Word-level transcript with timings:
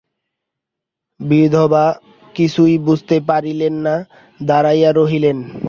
বিধবা 1.19 1.85
কিছুই 2.35 2.75
বুঝিতে 2.85 3.17
পারিলেন 3.29 3.75
না, 3.85 3.95
দাঁড়াইয়া 4.39 4.91
রহিলেন। 4.91 5.37